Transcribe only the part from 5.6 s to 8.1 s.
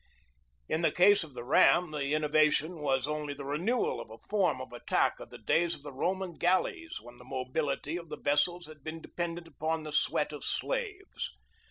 of the Roman galleys when the mobility of